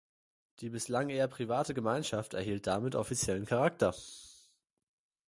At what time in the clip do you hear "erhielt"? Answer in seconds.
2.33-2.65